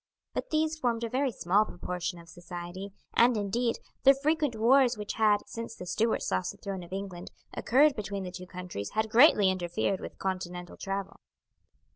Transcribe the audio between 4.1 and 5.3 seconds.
frequent wars which